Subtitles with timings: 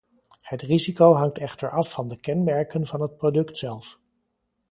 [0.41, 3.99] Het risico hangt echter af van de kenmerken van het product zelf.